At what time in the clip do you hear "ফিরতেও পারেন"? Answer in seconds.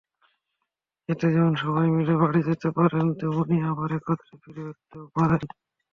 4.43-5.43